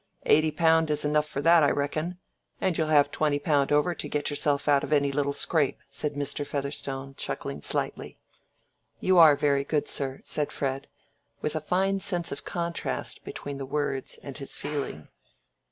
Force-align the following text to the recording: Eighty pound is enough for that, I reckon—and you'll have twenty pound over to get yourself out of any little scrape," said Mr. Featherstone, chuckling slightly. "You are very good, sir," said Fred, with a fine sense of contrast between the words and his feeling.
Eighty 0.25 0.49
pound 0.49 0.89
is 0.89 1.05
enough 1.05 1.27
for 1.27 1.41
that, 1.43 1.61
I 1.61 1.69
reckon—and 1.69 2.75
you'll 2.75 2.87
have 2.87 3.11
twenty 3.11 3.37
pound 3.37 3.71
over 3.71 3.93
to 3.93 4.09
get 4.09 4.31
yourself 4.31 4.67
out 4.67 4.83
of 4.83 4.91
any 4.91 5.11
little 5.11 5.31
scrape," 5.31 5.77
said 5.91 6.15
Mr. 6.15 6.43
Featherstone, 6.43 7.13
chuckling 7.13 7.61
slightly. 7.61 8.17
"You 8.99 9.19
are 9.19 9.35
very 9.35 9.63
good, 9.63 9.87
sir," 9.87 10.21
said 10.23 10.51
Fred, 10.51 10.87
with 11.41 11.55
a 11.55 11.61
fine 11.61 11.99
sense 11.99 12.31
of 12.31 12.43
contrast 12.43 13.23
between 13.23 13.59
the 13.59 13.65
words 13.67 14.17
and 14.23 14.39
his 14.39 14.57
feeling. 14.57 15.07